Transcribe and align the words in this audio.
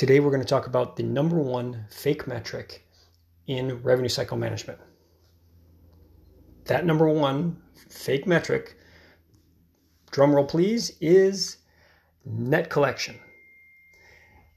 Today, 0.00 0.18
we're 0.18 0.30
going 0.30 0.40
to 0.40 0.48
talk 0.48 0.66
about 0.66 0.96
the 0.96 1.02
number 1.02 1.36
one 1.36 1.84
fake 1.90 2.26
metric 2.26 2.86
in 3.46 3.82
revenue 3.82 4.08
cycle 4.08 4.38
management. 4.38 4.78
That 6.64 6.86
number 6.86 7.06
one 7.06 7.60
fake 7.90 8.26
metric, 8.26 8.78
drumroll 10.10 10.48
please, 10.48 10.96
is 11.02 11.58
net 12.24 12.70
collection. 12.70 13.16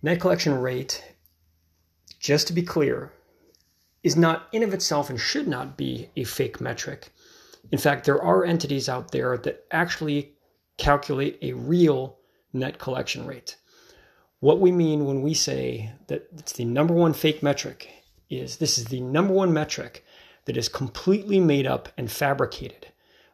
Net 0.01 0.21
collection 0.21 0.61
rate, 0.61 1.03
just 2.21 2.47
to 2.47 2.53
be 2.53 2.63
clear, 2.63 3.11
is 4.01 4.15
not 4.15 4.47
in 4.53 4.63
of 4.63 4.73
itself 4.73 5.09
and 5.09 5.19
should 5.19 5.49
not 5.49 5.75
be 5.75 6.09
a 6.15 6.23
fake 6.23 6.61
metric. 6.61 7.09
In 7.73 7.77
fact, 7.77 8.05
there 8.05 8.23
are 8.23 8.45
entities 8.45 8.87
out 8.87 9.11
there 9.11 9.37
that 9.39 9.65
actually 9.71 10.35
calculate 10.77 11.37
a 11.41 11.51
real 11.51 12.19
net 12.53 12.79
collection 12.79 13.27
rate. 13.27 13.57
What 14.43 14.59
we 14.59 14.73
mean 14.73 15.05
when 15.05 15.21
we 15.21 15.33
say 15.35 15.93
that 16.07 16.27
it's 16.37 16.51
the 16.51 16.65
number 16.65 16.93
one 16.93 17.13
fake 17.13 17.41
metric 17.41 17.89
is 18.29 18.57
this 18.57 18.77
is 18.77 18.83
the 18.83 18.99
number 18.99 19.33
one 19.33 19.53
metric 19.53 20.03
that 20.43 20.57
is 20.57 20.67
completely 20.67 21.39
made 21.39 21.65
up 21.65 21.87
and 21.97 22.11
fabricated 22.11 22.87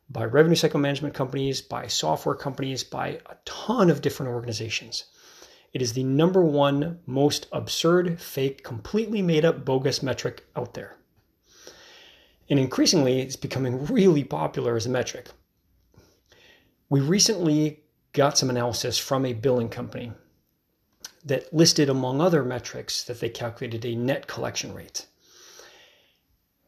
by 0.07 0.25
revenue 0.25 0.55
cycle 0.55 0.79
management 0.79 1.15
companies, 1.15 1.63
by 1.63 1.87
software 1.87 2.35
companies, 2.35 2.83
by 2.83 3.19
a 3.25 3.35
ton 3.43 3.89
of 3.89 4.03
different 4.03 4.31
organizations. 4.31 5.05
It 5.73 5.81
is 5.81 5.93
the 5.93 6.03
number 6.03 6.45
one 6.45 6.99
most 7.07 7.47
absurd, 7.51 8.21
fake, 8.21 8.63
completely 8.63 9.23
made 9.23 9.43
up, 9.43 9.65
bogus 9.65 10.03
metric 10.03 10.45
out 10.55 10.75
there. 10.75 10.95
And 12.51 12.59
increasingly, 12.59 13.21
it's 13.21 13.35
becoming 13.35 13.83
really 13.87 14.23
popular 14.23 14.75
as 14.75 14.85
a 14.85 14.89
metric. 14.89 15.29
We 16.87 16.99
recently 16.99 17.79
got 18.13 18.37
some 18.37 18.51
analysis 18.51 18.99
from 18.99 19.25
a 19.25 19.33
billing 19.33 19.69
company 19.69 20.11
that 21.29 21.51
listed, 21.53 21.89
among 21.89 22.21
other 22.21 22.43
metrics, 22.43 23.03
that 23.05 23.19
they 23.19 23.29
calculated 23.29 23.85
a 23.85 23.95
net 23.95 24.27
collection 24.27 24.73
rate. 24.73 25.07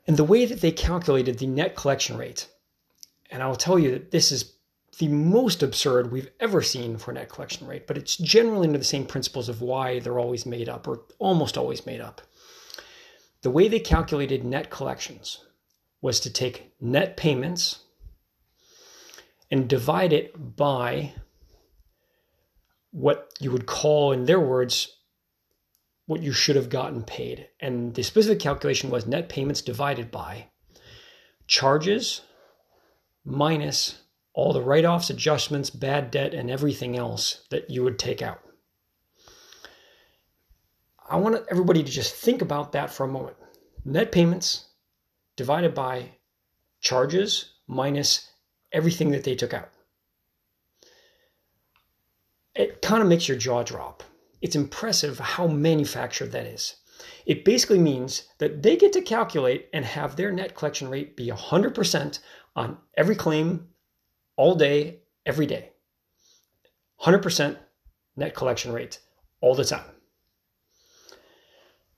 And 0.08 0.18
the 0.18 0.24
way 0.24 0.46
that 0.46 0.62
they 0.62 0.72
calculated 0.72 1.38
the 1.38 1.48
net 1.48 1.76
collection 1.76 2.18
rate, 2.18 2.48
and 3.30 3.44
I'll 3.44 3.56
tell 3.56 3.78
you 3.78 3.92
that 3.92 4.12
this 4.12 4.32
is 4.32 4.54
the 4.98 5.08
most 5.08 5.64
absurd 5.64 6.12
we've 6.12 6.32
ever 6.40 6.62
seen 6.62 6.98
for 6.98 7.14
net 7.14 7.30
collection 7.30 7.68
rate, 7.68 7.88
but 7.88 7.98
it's 7.98 8.18
generally 8.18 8.68
under 8.68 8.80
the 8.80 8.84
same 8.84 9.06
principles 9.06 9.50
of 9.50 9.62
why 9.62 10.00
they're 10.00 10.20
always 10.20 10.46
made 10.46 10.70
up 10.70 10.88
or 10.88 11.02
almost 11.20 11.58
always 11.58 11.86
made 11.86 12.02
up. 12.02 12.22
The 13.42 13.52
way 13.52 13.68
they 13.68 13.80
calculated 13.80 14.44
net 14.44 14.70
collections 14.70 15.44
was 16.02 16.20
to 16.22 16.30
take 16.30 16.74
net 16.80 17.16
payments 17.18 17.80
and 19.50 19.68
divide 19.68 20.14
it 20.14 20.56
by 20.56 21.14
what 22.92 23.34
you 23.40 23.52
would 23.52 23.66
call, 23.66 24.12
in 24.12 24.26
their 24.26 24.40
words, 24.40 24.98
what 26.06 26.22
you 26.22 26.34
should 26.34 26.56
have 26.56 26.70
gotten 26.70 27.04
paid. 27.04 27.48
And 27.60 27.94
the 27.96 28.04
specific 28.04 28.40
calculation 28.40 28.90
was 28.90 29.08
net 29.08 29.30
payments 29.30 29.62
divided 29.62 30.12
by 30.12 30.48
charges 31.48 32.22
minus 33.24 34.02
all 34.34 34.54
the 34.54 34.62
write 34.62 34.86
offs, 34.86 35.10
adjustments, 35.10 35.70
bad 35.70 36.12
debt, 36.12 36.34
and 36.34 36.50
everything 36.50 36.98
else 36.98 37.46
that 37.50 37.70
you 37.70 37.84
would 37.84 38.00
take 38.00 38.22
out. 38.22 38.42
I 41.10 41.18
want 41.18 41.46
everybody 41.50 41.84
to 41.84 41.92
just 41.92 42.16
think 42.16 42.42
about 42.42 42.72
that 42.72 42.90
for 42.90 43.04
a 43.04 43.12
moment. 43.12 43.36
Net 43.84 44.12
payments 44.12 44.68
divided 45.36 45.74
by 45.74 46.12
charges 46.80 47.54
minus 47.68 48.32
everything 48.72 49.12
that 49.12 49.26
they 49.26 49.36
took 49.36 49.54
out 49.54 49.70
it 52.56 52.82
kind 52.82 53.02
of 53.02 53.08
makes 53.08 53.28
your 53.28 53.38
jaw 53.38 53.64
drop. 53.64 54.04
It's 54.42 54.56
impressive 54.56 55.20
how 55.20 55.48
manufactured 55.48 56.32
that 56.32 56.46
is. 56.46 56.76
It 57.26 57.46
basically 57.46 57.80
means 57.80 58.28
that 58.40 58.62
they 58.62 58.76
get 58.76 58.94
to 58.94 59.02
calculate 59.02 59.70
and 59.74 59.86
have 59.86 60.16
their 60.16 60.32
net 60.32 60.56
collection 60.56 60.90
rate 60.90 61.16
be 61.16 61.28
100% 61.28 62.20
on 62.56 62.78
every 62.96 63.16
claim 63.16 63.68
all 64.36 64.56
day, 64.56 65.02
every 65.26 65.46
day. 65.46 65.72
100% 67.02 67.58
net 68.16 68.36
collection 68.36 68.72
rate 68.72 69.00
all 69.40 69.56
the 69.56 69.66
time. 69.66 69.86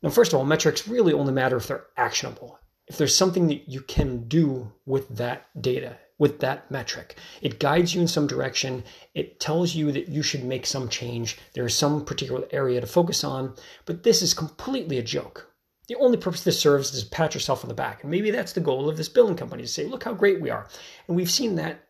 Now, 0.02 0.09
first 0.09 0.34
of 0.34 0.40
all, 0.40 0.46
metrics 0.46 0.88
really 0.88 1.13
only 1.13 1.34
matter 1.34 1.58
if 1.58 1.68
they're 1.68 1.88
actionable, 1.96 2.59
if 2.88 2.97
there's 2.97 3.16
something 3.16 3.47
that 3.47 3.69
you 3.69 3.81
can 3.81 4.28
do 4.28 4.72
with 4.86 5.08
that 5.18 5.47
data 5.59 5.97
with 6.23 6.39
that 6.39 6.72
metric. 6.72 7.17
It 7.41 7.59
guides 7.59 7.94
you 7.94 8.00
in 8.00 8.07
some 8.07 8.28
direction. 8.28 8.85
It 9.13 9.41
tells 9.41 9.75
you 9.75 9.91
that 9.91 10.07
you 10.07 10.23
should 10.23 10.45
make 10.45 10.66
some 10.66 10.88
change. 10.88 11.38
There 11.53 11.66
is 11.66 11.75
some 11.75 12.06
particular 12.06 12.47
area 12.51 12.79
to 12.79 12.88
focus 12.88 13.25
on, 13.25 13.53
but 13.84 14.03
this 14.03 14.22
is 14.22 14.33
completely 14.33 14.97
a 14.97 15.03
joke. 15.03 15.51
The 15.89 15.97
only 15.97 16.16
purpose 16.16 16.45
this 16.45 16.57
serves 16.57 16.94
is 16.94 17.03
to 17.03 17.09
pat 17.09 17.33
yourself 17.33 17.66
on 17.66 17.67
the 17.67 17.73
back. 17.73 18.03
And 18.03 18.09
maybe 18.09 18.31
that's 18.31 18.53
the 18.53 18.62
goal 18.62 18.88
of 18.88 18.95
this 18.95 19.09
billing 19.09 19.35
company 19.35 19.63
to 19.63 19.67
say, 19.67 19.83
look 19.85 20.06
how 20.06 20.13
great 20.13 20.39
we 20.39 20.50
are. 20.50 20.69
And 21.09 21.17
we've 21.17 21.29
seen 21.29 21.56
that 21.56 21.89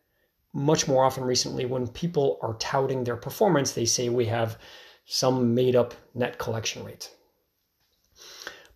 much 0.52 0.88
more 0.88 1.04
often 1.04 1.22
recently 1.22 1.64
when 1.64 1.86
people 1.86 2.40
are 2.42 2.54
touting 2.54 3.04
their 3.04 3.16
performance, 3.16 3.70
they 3.70 3.84
say 3.84 4.08
we 4.08 4.26
have 4.26 4.58
some 5.04 5.54
made 5.54 5.76
up 5.76 5.94
net 6.12 6.38
collection 6.38 6.82
rate. 6.82 7.08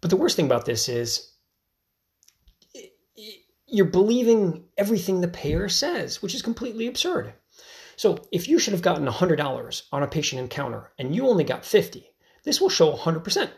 But 0.01 0.11
the 0.11 0.17
worst 0.17 0.37
thing 0.37 0.47
about 0.47 0.67
this 0.67 0.89
is 0.89 1.33
you're 3.69 3.87
believing 3.87 4.65
everything 4.77 5.21
the 5.21 5.29
payer 5.29 5.69
says, 5.69 6.23
which 6.23 6.35
is 6.35 6.43
completely 6.43 6.87
absurd. 6.87 7.35
So 7.97 8.19
if 8.33 8.49
you 8.49 8.59
should 8.59 8.73
have 8.73 8.83
gotten 8.83 9.07
$100 9.07 9.83
on 9.93 10.03
a 10.03 10.07
patient 10.07 10.41
encounter 10.41 10.93
and 10.99 11.15
you 11.15 11.27
only 11.29 11.45
got 11.45 11.65
50, 11.65 12.09
this 12.45 12.61
will 12.61 12.71
show 12.71 12.93
100% 12.93 13.51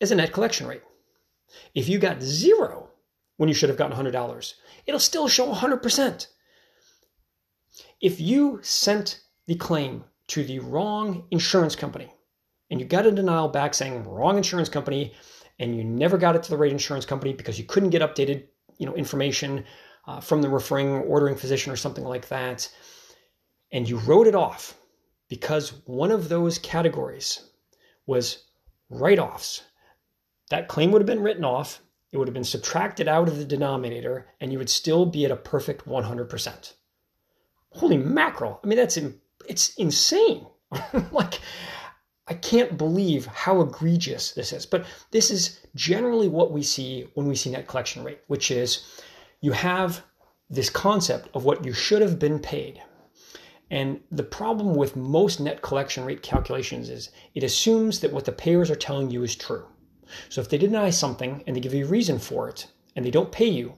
as 0.00 0.10
a 0.10 0.14
net 0.14 0.32
collection 0.32 0.66
rate. 0.66 0.82
If 1.74 1.88
you 1.88 1.98
got 1.98 2.22
zero 2.22 2.90
when 3.36 3.48
you 3.48 3.54
should 3.54 3.68
have 3.68 3.78
gotten 3.78 3.96
$100, 3.96 4.54
it'll 4.86 5.00
still 5.00 5.28
show 5.28 5.52
100%. 5.52 6.26
If 8.00 8.20
you 8.20 8.60
sent 8.62 9.20
the 9.46 9.54
claim 9.54 10.04
to 10.28 10.44
the 10.44 10.58
wrong 10.58 11.26
insurance 11.30 11.76
company 11.76 12.12
and 12.70 12.80
you 12.80 12.86
got 12.86 13.06
a 13.06 13.12
denial 13.12 13.48
back 13.48 13.74
saying 13.74 14.04
wrong 14.04 14.36
insurance 14.36 14.68
company, 14.68 15.14
and 15.58 15.76
you 15.76 15.84
never 15.84 16.18
got 16.18 16.36
it 16.36 16.42
to 16.44 16.50
the 16.50 16.56
right 16.56 16.72
insurance 16.72 17.04
company 17.04 17.32
because 17.32 17.58
you 17.58 17.64
couldn't 17.64 17.90
get 17.90 18.02
updated, 18.02 18.44
you 18.78 18.86
know, 18.86 18.94
information 18.94 19.64
uh, 20.06 20.20
from 20.20 20.42
the 20.42 20.48
referring 20.48 20.88
or 20.88 21.02
ordering 21.02 21.36
physician 21.36 21.72
or 21.72 21.76
something 21.76 22.04
like 22.04 22.28
that, 22.28 22.70
and 23.72 23.88
you 23.88 23.98
wrote 23.98 24.26
it 24.26 24.34
off 24.34 24.74
because 25.28 25.72
one 25.84 26.10
of 26.10 26.28
those 26.28 26.58
categories 26.58 27.50
was 28.06 28.44
write-offs. 28.88 29.62
That 30.50 30.68
claim 30.68 30.90
would 30.92 31.02
have 31.02 31.06
been 31.06 31.22
written 31.22 31.44
off. 31.44 31.80
It 32.10 32.16
would 32.16 32.28
have 32.28 32.34
been 32.34 32.44
subtracted 32.44 33.06
out 33.06 33.28
of 33.28 33.36
the 33.36 33.44
denominator, 33.44 34.28
and 34.40 34.50
you 34.50 34.58
would 34.58 34.70
still 34.70 35.04
be 35.04 35.26
at 35.26 35.30
a 35.30 35.36
perfect 35.36 35.86
100%. 35.86 36.72
Holy 37.72 37.98
mackerel! 37.98 38.60
I 38.64 38.66
mean, 38.66 38.78
that's 38.78 38.96
in, 38.96 39.20
it's 39.46 39.74
insane. 39.74 40.46
like 41.12 41.40
I 42.28 42.34
can't 42.34 42.76
believe 42.76 43.26
how 43.26 43.62
egregious 43.62 44.32
this 44.32 44.52
is. 44.52 44.66
But 44.66 44.84
this 45.10 45.30
is 45.30 45.60
generally 45.74 46.28
what 46.28 46.52
we 46.52 46.62
see 46.62 47.08
when 47.14 47.26
we 47.26 47.34
see 47.34 47.50
net 47.50 47.66
collection 47.66 48.04
rate, 48.04 48.20
which 48.26 48.50
is 48.50 48.84
you 49.40 49.52
have 49.52 50.02
this 50.50 50.68
concept 50.68 51.28
of 51.34 51.44
what 51.44 51.64
you 51.64 51.72
should 51.72 52.02
have 52.02 52.18
been 52.18 52.38
paid. 52.38 52.82
And 53.70 54.00
the 54.10 54.22
problem 54.22 54.74
with 54.74 54.96
most 54.96 55.40
net 55.40 55.62
collection 55.62 56.04
rate 56.04 56.22
calculations 56.22 56.88
is 56.88 57.10
it 57.34 57.42
assumes 57.42 58.00
that 58.00 58.12
what 58.12 58.24
the 58.24 58.32
payers 58.32 58.70
are 58.70 58.76
telling 58.76 59.10
you 59.10 59.22
is 59.22 59.36
true. 59.36 59.66
So 60.28 60.40
if 60.40 60.48
they 60.48 60.58
deny 60.58 60.90
something 60.90 61.44
and 61.46 61.54
they 61.54 61.60
give 61.60 61.74
you 61.74 61.84
a 61.84 61.88
reason 61.88 62.18
for 62.18 62.48
it 62.48 62.66
and 62.96 63.04
they 63.04 63.10
don't 63.10 63.32
pay 63.32 63.48
you, 63.48 63.74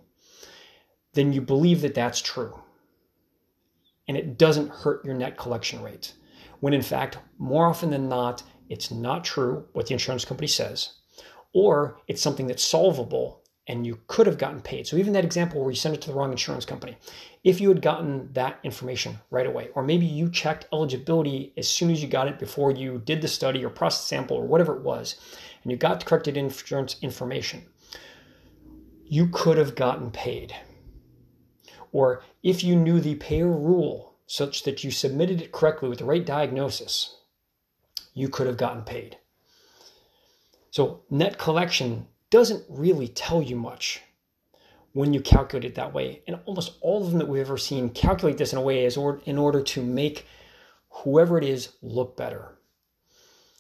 then 1.15 1.33
you 1.33 1.41
believe 1.41 1.83
that 1.83 1.95
that's 1.95 2.21
true. 2.21 2.61
And 4.07 4.17
it 4.17 4.39
doesn't 4.39 4.71
hurt 4.71 5.05
your 5.05 5.15
net 5.15 5.37
collection 5.37 5.83
rate 5.83 6.15
when 6.61 6.75
in 6.75 6.83
fact, 6.83 7.19
more 7.39 7.67
often 7.67 7.91
than 7.91 8.09
not, 8.09 8.43
it's 8.69 8.91
not 8.91 9.25
true 9.25 9.67
what 9.73 9.87
the 9.87 9.95
insurance 9.95 10.25
company 10.25 10.47
says, 10.47 10.95
or 11.53 11.99
it's 12.07 12.23
something 12.23 12.47
that's 12.47 12.63
solvable 12.63 13.41
and 13.67 13.87
you 13.87 13.99
could 14.09 14.27
have 14.27 14.39
gotten 14.39 14.61
paid. 14.61 14.87
So, 14.87 14.97
even 14.97 15.13
that 15.13 15.25
example 15.25 15.61
where 15.61 15.71
you 15.71 15.77
sent 15.77 15.95
it 15.95 16.01
to 16.03 16.09
the 16.09 16.15
wrong 16.15 16.33
insurance 16.33 16.65
company, 16.65 16.97
if 17.45 17.61
you 17.61 17.69
had 17.69 17.83
gotten 17.83 18.33
that 18.33 18.59
information 18.65 19.19
right 19.31 19.47
away, 19.47 19.69
or 19.75 19.83
maybe 19.83 20.07
you 20.07 20.29
checked 20.29 20.67
eligibility 20.73 21.53
as 21.57 21.69
soon 21.69 21.91
as 21.91 22.03
you 22.03 22.09
got 22.09 22.27
it 22.27 22.39
before 22.39 22.73
you 22.73 23.01
did 23.05 23.23
the 23.23 23.29
study 23.29 23.65
or 23.65 23.71
processed 23.71 24.09
sample 24.09 24.37
or 24.37 24.47
whatever 24.47 24.77
it 24.77 24.83
was, 24.83 25.21
and 25.63 25.71
you 25.71 25.79
got 25.79 26.01
the 26.01 26.07
corrected 26.07 26.37
insurance 26.37 26.97
information, 27.03 27.65
you 29.05 29.29
could 29.29 29.57
have 29.57 29.75
gotten 29.75 30.11
paid. 30.11 30.55
Or 31.93 32.23
if 32.43 32.65
you 32.65 32.77
knew 32.77 33.01
the 33.01 33.17
payer 33.17 33.51
rule 33.51 34.10
such 34.31 34.63
that 34.63 34.85
you 34.85 34.93
submitted 34.93 35.43
it 35.43 35.51
correctly 35.51 35.89
with 35.89 35.99
the 35.99 36.05
right 36.05 36.25
diagnosis, 36.25 37.17
you 38.15 38.29
could 38.29 38.47
have 38.47 38.57
gotten 38.57 38.83
paid. 38.83 39.19
So, 40.71 41.03
net 41.11 41.37
collection 41.37 42.07
doesn't 42.31 42.65
really 42.69 43.09
tell 43.09 43.43
you 43.43 43.57
much 43.57 44.03
when 44.93 45.13
you 45.13 45.21
calculate 45.21 45.65
it 45.65 45.75
that 45.75 45.93
way. 45.93 46.23
And 46.29 46.39
almost 46.45 46.75
all 46.81 47.03
of 47.03 47.11
them 47.11 47.19
that 47.19 47.27
we've 47.27 47.41
ever 47.41 47.59
seen 47.59 47.91
calculate 47.91 48.39
this 48.39 48.53
in 48.53 48.59
a 48.61 48.63
way 48.63 48.85
as 48.85 48.97
or, 48.97 49.21
in 49.25 49.37
order 49.37 49.63
to 49.63 49.83
make 49.83 50.29
whoever 50.91 51.37
it 51.37 51.43
is 51.43 51.71
look 51.83 52.17
better. 52.17 52.57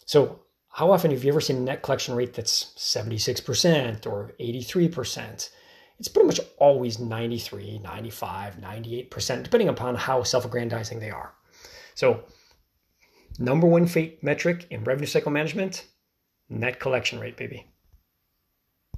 So, 0.07 0.39
how 0.69 0.93
often 0.93 1.11
have 1.11 1.25
you 1.25 1.33
ever 1.33 1.41
seen 1.41 1.57
a 1.57 1.61
net 1.61 1.83
collection 1.83 2.15
rate 2.15 2.35
that's 2.35 2.67
76% 2.77 4.07
or 4.07 4.35
83%? 4.39 5.51
It's 6.01 6.09
pretty 6.09 6.27
much 6.29 6.41
always 6.57 6.99
93, 6.99 7.79
95, 7.79 8.57
98%, 8.57 9.43
depending 9.43 9.69
upon 9.69 9.95
how 9.95 10.23
self 10.23 10.47
aggrandizing 10.47 10.99
they 10.99 11.11
are. 11.11 11.35
So, 11.95 12.25
number 13.39 13.67
one 13.67 13.87
fate 13.87 14.25
metric 14.25 14.67
in 14.71 14.83
revenue 14.83 15.07
cycle 15.07 15.31
management 15.31 15.85
net 16.49 16.81
collection 16.81 17.21
rate, 17.21 17.37
baby. 17.37 17.67